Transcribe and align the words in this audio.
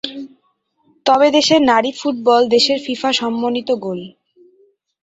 তবে 1.05 1.27
দেশের 1.37 1.61
নারী 1.71 1.91
ফুটবল 1.91 2.41
দেশের 2.55 2.77
ফিফা 2.85 3.09
সমন্বিত 3.13 3.69
গোল! 3.83 4.01